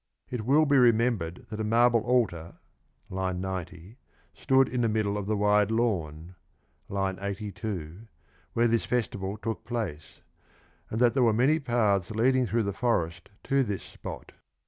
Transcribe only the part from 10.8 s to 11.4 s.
and that there were